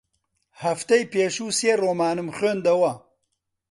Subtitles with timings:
[0.63, 2.91] هەفتەی پێشوو سێ ڕۆمانم خوێندەوە.